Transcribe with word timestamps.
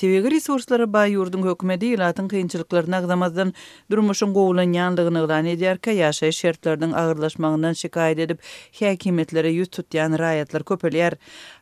Tivegi 0.00 0.30
resurslara 0.32 0.86
ba 0.92 1.00
yurdun 1.12 1.42
hökmedi 1.44 1.86
ilatın 1.94 2.28
qiyinçiliklerine 2.28 2.96
agzamazdan 2.98 3.50
durmuşun 3.92 4.30
qoğulun 4.36 4.72
yanlığını 4.76 5.22
ıqdan 5.24 5.46
edyar 5.50 5.78
ka 5.78 5.90
yaşay 5.90 6.32
şertlerden 6.32 6.92
ağırlaşmağından 6.92 7.72
şikayet 7.72 8.18
edip 8.18 8.38
hekimetlere 8.72 9.50
yüz 9.52 9.68
tutyan 9.68 10.16
rayatlar 10.18 10.62
köpölyer. 10.64 11.12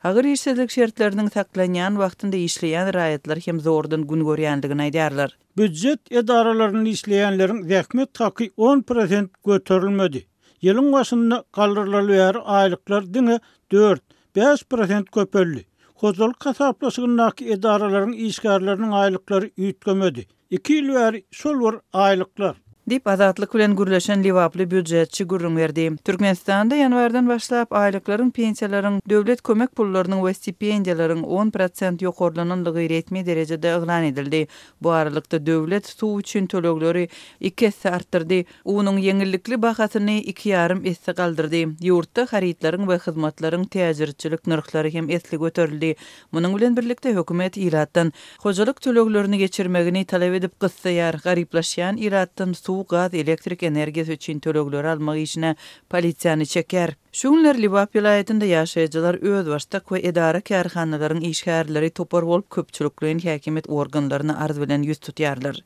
Ağır 0.05 0.25
işsizlik 0.25 0.71
şertlerden 0.71 1.29
taklanyan 1.29 1.99
vaxtında 1.99 2.37
işleyen 2.37 2.95
rayatlar 2.95 3.39
hem 3.45 3.61
zordun 3.61 4.07
gün 4.09 4.21
goryanlığına 4.25 4.85
edyarlar. 4.85 5.37
Büccet 5.57 6.13
edaralarini 6.13 6.91
işleyenlerin 6.91 7.63
zekme 7.63 8.07
taqi 8.15 8.47
10% 8.59 9.29
götörülmedi. 9.47 10.27
Yılın 10.63 10.93
başında 10.93 11.45
vaşın 11.57 11.77
vaşın 11.77 12.19
vaşın 12.87 13.39
4,5% 13.71 14.79
vaşın 14.79 15.67
Kozol 16.01 16.33
kasabasyndaky 16.45 17.49
edaralaryň 17.55 18.13
işgärleriniň 18.27 18.93
aýlykлары 18.99 19.51
üýtgemedi. 19.65 20.27
2 20.61 20.77
ýyl 20.81 20.93
ber 21.01 21.19
sol 21.43 21.61
var 21.65 21.79
aýlyklar 22.07 22.57
dip 22.91 23.07
azatlyk 23.11 23.53
bilen 23.55 23.75
gürleşen 23.77 24.23
livaply 24.25 24.65
büdjetçi 24.71 25.25
gurrun 25.31 25.57
berdi. 25.61 25.85
Türkmenistanda 26.09 26.77
ýanwardan 26.77 27.27
başlap 27.29 27.73
aýlyklaryň 27.81 28.31
pensiýalaryň 28.39 28.95
döwlet 29.11 29.43
kömek 29.49 29.75
pullarynyň 29.77 30.21
we 30.27 30.33
stipendiýalaryň 30.39 31.21
10% 31.25 32.05
ýokurlanandygy 32.07 32.87
retmi 32.93 33.25
derejede 33.27 33.73
aglan 33.75 34.07
edildi. 34.11 34.41
Bu 34.83 34.91
aralykda 34.91 35.41
döwlet 35.47 35.89
suw 35.93 36.21
üçin 36.23 36.47
tölegleri 36.47 37.09
2 37.41 37.67
esse 37.67 37.91
artdyrdy. 37.91 38.41
Onuň 38.65 39.01
ýeňillikli 39.05 39.61
bahasyny 39.67 40.17
2,5 40.33 40.87
esse 40.95 41.13
galdyrdy. 41.21 41.63
Ýurtda 41.91 42.27
haritlaryň 42.33 42.89
we 42.93 42.99
hyzmatlaryň 43.05 43.69
täzirçilik 43.77 44.47
narhlary 44.55 44.95
hem 44.97 45.11
etli 45.19 45.37
göterildi. 45.45 45.93
Munyň 46.33 46.57
bilen 46.57 46.77
birlikde 46.77 47.13
hökümet 47.21 47.57
ýylatdan 47.67 48.13
hojalyk 48.47 48.81
töleglerini 48.81 49.39
geçirmegini 49.45 50.05
talap 50.15 50.41
edip 50.41 50.53
gysyýar. 50.67 51.15
Garyplaşýan 51.29 51.99
ýylatdan 52.07 52.55
suw 52.55 52.78
suw, 52.79 52.87
gaz, 52.89 53.15
elektrik 53.15 53.63
energiýasy 53.67 54.13
üçin 54.19 54.41
töleglere 54.47 54.91
almak 54.93 55.17
üçin 55.19 55.47
polisiýany 55.91 56.47
çeker. 56.47 56.95
Şunlar 57.21 57.55
Libap 57.55 57.97
vilayetinde 57.97 58.47
yaşayıcılar 58.47 59.15
öz 59.15 59.47
başta 59.51 59.81
köy 59.81 60.01
idara 60.11 60.39
kärhanalaryň 60.51 61.21
işgärleri 61.33 61.91
topar 61.99 62.27
bolup 62.27 62.51
köpçülükliň 62.57 63.23
häkimet 63.25 63.67
organlaryna 63.79 64.37
arz 64.45 64.61
bilen 64.63 64.83
ýüz 64.87 65.01
tutýarlar. 65.07 65.59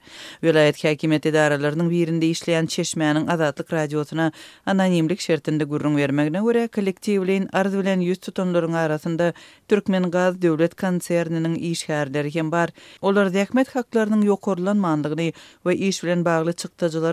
Vilayet 0.47 0.79
häkimet 0.85 1.27
idaralarynyň 1.29 1.91
birinde 1.91 2.27
işleýän 2.31 2.67
çeşmäniň 2.77 3.29
adatlyk 3.35 3.73
radiosyna 3.73 4.33
anonimlik 4.67 5.21
şertinde 5.21 5.65
gurrun 5.65 5.97
bermegine 6.01 6.39
görä 6.47 6.65
kollektiwliň 6.77 7.49
arz 7.63 7.73
bilen 7.83 8.01
ýüz 8.09 8.21
tutanlaryň 8.29 8.77
arasynda 8.85 9.29
Türkmen 9.69 10.09
gaz 10.17 10.41
döwlet 10.47 10.75
konserniniň 10.85 11.59
işgärleri 11.73 12.33
hem 12.39 12.51
bar. 12.57 12.69
Olar 13.03 13.31
däkmet 13.37 13.69
haklarynyň 13.77 14.25
ýokarlanmandygyny 14.31 15.31
we 15.69 15.77
iş 15.91 16.03
bilen 16.05 16.25
bagly 16.25 16.53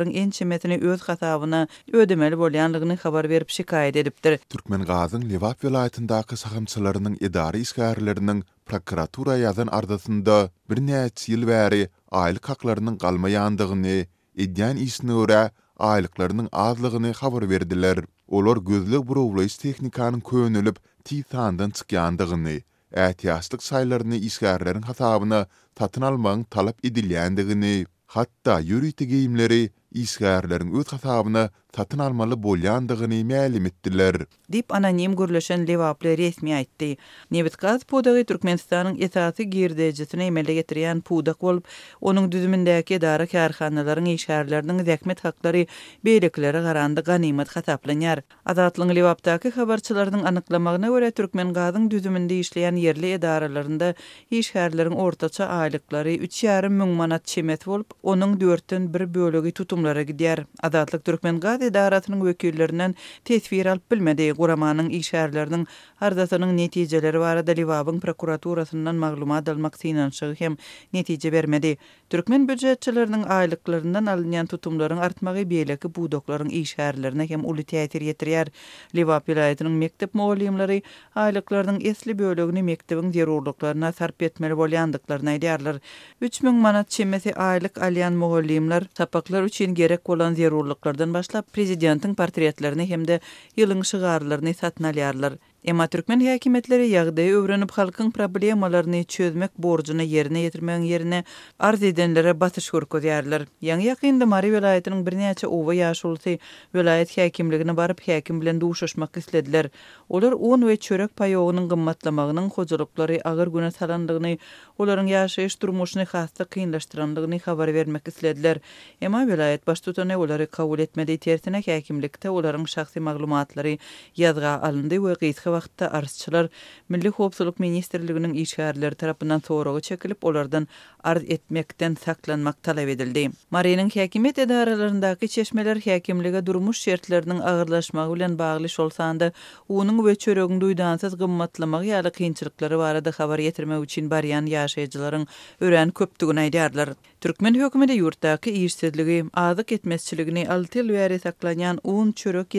en 0.04 0.12
ençemetini 0.24 0.80
öz 0.92 1.02
hatawyna 1.12 1.68
ödemeli 1.94 2.36
bolýanlygyny 2.36 2.98
habar 2.98 3.30
verip 3.30 3.50
şikayet 3.50 3.96
edipdi. 3.96 4.29
etdir. 4.34 4.50
Türkmen 4.50 4.82
gazyň 4.86 5.24
Lewap 5.32 5.64
vilayatyndaky 5.64 6.36
sahamçylarynyň 6.42 7.16
idari 7.28 7.60
işgärlerinin 7.66 8.42
prokuratura 8.70 9.36
ýazan 9.44 9.70
ardasında 9.78 10.36
bir 10.70 10.80
näçe 10.90 11.30
ýyl 11.32 11.46
bäri 11.50 11.80
aýlyk 12.22 12.46
haklarynyň 12.52 12.98
galmaýandygyny, 13.06 14.04
edýän 14.46 14.78
işini 14.86 15.14
öre 15.24 15.42
aýlyklarynyň 15.90 16.48
azlygyny 16.52 17.14
habar 17.22 17.50
verdiler. 17.50 17.98
Olar 18.40 18.58
gözlük 18.72 19.04
burawlaýs 19.14 19.58
technikanyň 19.66 20.22
köýünülip 20.32 20.78
tiýsandan 21.10 21.74
çykýandygyny, 21.80 22.60
ähtiýaçlyk 23.08 23.66
saýlaryny 23.72 24.22
işgärleriniň 24.30 24.86
hasabyna 24.92 25.42
tatyn 25.76 26.06
almagyň 26.12 26.46
talap 26.58 26.78
edilýändigini, 26.92 27.74
hatda 28.18 28.62
ýürüýti 28.70 29.06
geyimleri 29.16 29.64
isgärlerin 29.92 30.76
öz 30.80 30.88
hasabyna 30.94 31.50
satyn 31.76 32.00
almaly 32.00 32.34
bolýandygyny 32.44 33.24
mälim 33.30 33.66
etdiler. 33.66 34.16
Dip 34.52 34.74
anonim 34.76 35.16
gürleşen 35.16 35.68
lewaply 35.68 36.18
resmi 36.18 36.50
aýtdy. 36.52 36.96
Nebitgaz 37.32 37.84
Pudagy 37.84 38.24
Türkmenistanyň 38.32 38.98
esasy 39.06 39.44
girdejisini 39.44 40.24
emele 40.24 40.54
getirýän 40.62 41.02
Pudag 41.02 41.40
bolup, 41.42 41.68
onuň 42.02 42.32
düzümindäki 42.32 42.98
dary 43.02 43.28
karhanalaryň 43.28 44.10
işgärleriniň 44.16 44.82
zähmet 44.90 45.22
hakları 45.28 45.66
beýleklere 46.06 46.62
garandy 46.66 47.02
ganymat 47.12 47.48
hasaplanýar. 47.56 48.22
Adatlyň 48.46 48.96
lewapdaky 48.96 49.52
habarçylarynyň 49.60 50.26
anyklamagyna 50.32 50.88
görä 50.96 51.12
Türkmen 51.12 51.54
gazyň 51.54 51.90
düzümünde 51.92 52.40
işleýän 52.44 52.80
yerli 52.80 53.14
edaralarynda 53.20 53.94
işgärleriniň 54.32 54.96
ortaça 54.96 55.46
aýlyklary 55.62 56.18
3.5 56.18 56.66
müň 56.82 56.96
manat 57.04 57.26
çemet 57.28 57.66
bolup, 57.68 57.94
onuň 58.04 58.40
4 58.40 58.72
bir 58.98 59.14
bölegi 59.14 59.52
tutum 59.52 59.79
gurumlara 59.80 60.04
gider. 60.04 60.46
Adatlyk 60.64 61.06
türkmen 61.06 61.40
gady 61.40 61.74
daratynyň 61.74 62.20
wekillerinden 62.20 62.96
tesbir 63.26 63.66
alyp 63.66 63.92
bilmedi. 63.92 64.32
Guramanyň 64.32 64.90
işgärlerini 64.90 65.66
hardatynyň 66.00 66.58
netijeleri 66.58 67.20
barada 67.20 67.52
Liwabyň 67.52 68.00
prokuraturasyndan 68.00 68.96
maglumat 68.96 69.50
almak 69.50 69.78
synan 69.80 70.12
hem 70.40 70.58
netije 70.94 71.32
bermedi. 71.34 71.78
Türkmen 72.10 72.48
büdjetçileriniň 72.48 73.24
aýlyklaryndan 73.26 74.06
alynan 74.14 74.46
tutumlaryň 74.46 75.00
artmagy 75.00 75.44
beýleki 75.50 75.94
bu 75.96 76.10
doklaryň 76.12 76.50
işgärlerine 76.60 77.30
hem 77.30 77.46
uly 77.46 77.62
täsir 77.64 78.02
ýetirýär. 78.02 78.48
Liwab 78.96 79.28
mektep 79.70 80.14
mowlimlary 80.14 80.82
aýlyklaryň 81.16 81.86
esli 81.90 82.18
bölegini 82.20 82.64
mektebiň 82.64 83.12
zerurlyklaryna 83.12 83.92
sarp 83.92 84.22
etmeli 84.24 84.54
bolýandyklaryny 84.54 85.30
aýdýarlar. 85.38 85.80
3000 86.22 86.54
manat 86.54 86.90
çemesi 86.90 87.30
aýlyk 87.34 87.78
alyan 87.80 88.14
mowlimlar 88.14 88.84
tapaklar 88.96 89.44
üçin 89.44 89.69
üçin 89.70 89.76
gerek 89.76 90.08
bolan 90.08 90.34
zerurluklardan 90.34 91.14
başlap 91.16 91.52
prezidentin 91.56 92.16
portretlerini 92.18 92.90
hemde 92.90 93.20
ýylyň 93.58 93.82
şygarlaryny 93.90 94.54
satnalýarlar. 94.62 95.38
Emma 95.64 95.88
Türkmen 95.88 96.20
hakimetleri 96.26 96.88
yağda 96.88 97.22
öwrenip 97.22 97.72
halkyň 97.72 98.12
problemlerini 98.16 99.06
çözmek 99.06 99.52
borcuna 99.58 100.04
ýerine 100.04 100.40
ýetirmegiň 100.46 100.84
ýerine 100.92 101.24
arz 101.60 101.84
edenlere 101.84 102.32
batyş 102.40 102.70
gurku 102.72 102.98
diýerler. 102.98 103.44
Ýa-ni 103.64 103.92
ýa 103.92 104.26
Mary 104.26 104.48
welaýatynyň 104.56 105.04
birnäçe 105.06 105.48
owa 105.48 105.76
ýaşulty 105.76 106.40
welaýat 106.74 107.12
häkimligine 107.20 107.76
baryp 107.78 108.00
hakim 108.08 108.42
bilen 108.42 108.62
duşuşmak 108.62 109.18
islediler. 109.18 109.70
Olar 110.10 110.32
un 110.32 110.60
we 110.62 110.78
çörek 110.78 111.12
paýagynyň 111.18 111.68
gymmatlamagynyň 111.70 112.50
hojalyklary 112.50 113.20
agyr 113.26 113.48
güne 113.48 113.72
salandygyny, 113.72 114.38
olaryň 114.80 115.10
ýaşaýyş 115.18 115.62
durmuşyny 115.62 116.06
hasty 116.06 116.44
kynlaşdyrandygyny 116.44 117.40
habar 117.40 117.74
bermek 117.74 118.08
islediler. 118.08 118.58
Emma 119.02 119.24
welaýat 119.26 119.68
baş 119.68 119.80
tutany 119.82 120.16
olary 120.18 120.46
kabul 120.46 120.80
etmedi, 120.80 121.18
tertine 121.18 121.58
häkimlikde 121.62 122.28
olaryň 122.30 122.68
şahsy 122.68 123.00
maglumatlary 123.00 123.76
ýazga 124.18 124.60
alyndy 124.62 124.96
we 124.98 125.49
ýa-da 125.50 125.50
wagtda 125.56 125.88
arsçylar 126.00 126.50
Milli 126.90 127.10
howpsuzlyk 127.14 127.60
ministrliginiň 127.62 128.34
işgärleri 128.42 128.96
tarapyndan 128.96 129.40
sowrugy 129.48 129.82
çekilip, 129.82 130.26
olardan 130.26 130.68
arz 131.04 131.24
etmekden 131.28 131.96
saklanmak 132.04 132.64
talap 132.64 132.90
edildi. 132.90 133.30
Mariýanyň 133.54 133.92
häkimet 133.96 134.38
edaralarindäki 134.42 135.30
çeşmeler 135.30 135.76
häkimlige 135.78 136.42
durmuş 136.46 136.82
şertleriniň 136.88 137.44
agyrlaşmagy 137.52 138.14
bilen 138.16 138.40
bagly 138.40 138.68
bolsa-da, 138.78 139.32
onuň 139.70 139.98
we 140.06 140.16
çöregiň 140.24 140.60
duýdansyz 140.64 141.14
gymmatlamagy 141.22 141.92
ýaly 141.94 142.12
kynçylyklary 142.18 142.78
barada 142.82 143.12
habar 143.18 143.40
ýetirmek 143.46 143.86
üçin 143.86 144.10
baryan 144.10 144.48
ýaşaýjylaryň 144.48 145.28
ören 145.62 145.92
köpdigini 145.92 146.40
aýdarlar. 146.48 146.94
Türkmen 147.22 147.54
hökümeti 147.62 148.00
ýurtdaky 148.02 148.50
iýerçiligi, 148.56 149.30
azyk 149.34 149.72
etmezçiligini, 149.78 150.48
altyl 150.50 150.90
we 150.90 150.98
ýere 151.06 151.22
saklanýan 151.28 151.78
uwun 151.84 152.14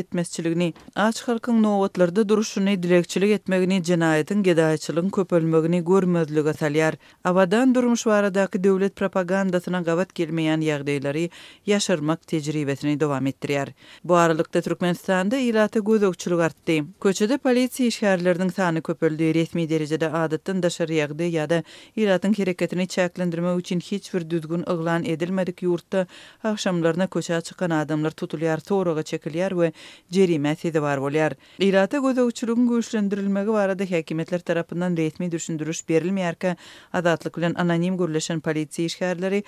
etmezçiligini, 0.05 0.73
aç 0.95 1.21
halkyň 1.23 1.63
nowatlarda 1.63 2.29
duruşyny 2.29 2.80
dilekçilik 2.83 3.31
etmegini 3.31 3.83
cinayetin 3.83 4.43
gedayçılığın 4.43 5.09
köpölmögini 5.11 5.85
görmözlük 5.85 6.47
atalyar. 6.47 6.95
Avadan 7.25 7.75
durmuş 7.75 8.07
varadaki 8.07 8.65
devlet 8.65 8.97
propagandasına 8.97 9.81
gavat 9.81 10.15
gelmeyen 10.15 10.61
yagdayları 10.61 11.29
yaşarmak 11.67 12.27
tecrübesini 12.27 13.01
devam 13.01 13.27
ettiriyar. 13.27 13.69
Bu 14.05 14.15
aralıkta 14.15 14.61
Türkmenistan'da 14.61 15.37
ilata 15.37 15.79
gözokçuluk 15.79 16.41
arttı. 16.41 16.73
Köçede 17.03 17.39
polisi 17.39 17.87
işgarlarının 17.87 18.49
sani 18.49 18.81
köpöldü 18.83 19.35
resmi 19.35 19.69
derecede 19.69 20.11
adıttın 20.11 20.63
daşarı 20.63 20.93
yagdı 20.93 21.23
ya 21.23 21.51
da 21.51 21.63
ilatın 21.97 22.33
hareketini 22.33 22.87
çaklandırma 22.87 23.55
uçin 23.55 23.81
hiç 23.81 24.15
bir 24.15 24.31
düzgün 24.31 24.59
ıglan 24.71 25.05
edilmedik 25.05 25.63
yurtta 25.63 26.07
akşamlarına 26.45 27.07
köçe 27.07 27.41
çıkan 27.41 27.71
adamlar 27.71 28.11
tutulyar, 28.11 28.61
toruqa 28.61 29.03
çekilyar 29.03 29.61
ve 29.61 29.73
cerime 30.11 30.55
sezivar 30.57 30.97
volyar. 30.97 31.33
Ilata 31.59 31.99
gözokçuluk 31.99 32.70
güýçlendirilmegi 32.71 33.53
barada 33.53 33.85
häkimetler 33.91 34.39
tarapyndan 34.47 34.97
resmi 34.97 35.29
düşündürüş 35.33 35.79
berilmeýärkä, 35.91 36.53
adatlyk 37.01 37.37
bilen 37.39 37.55
anonim 37.65 37.95
gürleşen 38.01 38.41
polisiýa 38.47 38.85
işgärleri 38.93 39.41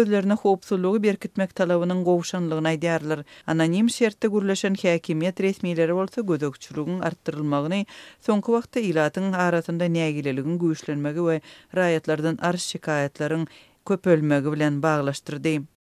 özlerine 0.00 0.36
howpsuzlygy 0.44 1.02
berkitmek 1.08 1.50
talabynyň 1.60 2.02
gowşanlygyny 2.08 2.68
aýdýarlar. 2.72 3.24
Anonim 3.54 3.90
şertde 3.98 4.26
gürleşen 4.36 4.74
häkimet 4.84 5.40
resmiýleri 5.46 5.94
bolsa 6.00 6.20
gödökçüligiň 6.32 7.02
artdyrylmagyny, 7.10 7.84
soňky 8.28 8.56
wagtda 8.56 8.80
ilatyň 8.90 9.28
arasynda 9.46 9.90
nägileligiň 9.98 10.56
güýçlenmegi 10.64 11.22
we 11.30 11.36
raýatlardan 11.80 12.40
arz 12.50 12.62
şikayetleriň 12.72 13.46
köpölmegi 13.86 14.52
bilen 14.56 14.82
baglaşdyrdy. 14.82 15.70